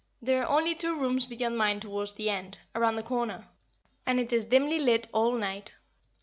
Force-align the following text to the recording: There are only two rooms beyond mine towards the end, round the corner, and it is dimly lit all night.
There 0.19 0.41
are 0.41 0.57
only 0.57 0.73
two 0.73 0.97
rooms 0.97 1.27
beyond 1.27 1.59
mine 1.59 1.79
towards 1.79 2.15
the 2.15 2.31
end, 2.31 2.57
round 2.73 2.97
the 2.97 3.03
corner, 3.03 3.47
and 4.03 4.19
it 4.19 4.33
is 4.33 4.45
dimly 4.45 4.79
lit 4.79 5.05
all 5.13 5.33
night. 5.33 5.73